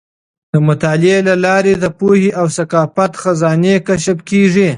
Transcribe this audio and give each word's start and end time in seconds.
د 0.51 0.53
مطالعې 0.67 1.17
له 1.27 1.35
لارې 1.45 1.73
د 1.77 1.85
پوهې 1.99 2.29
او 2.39 2.45
ثقافت 2.57 3.11
خزانې 3.21 3.75
کشف 3.87 4.17
کیږي. 4.29 4.69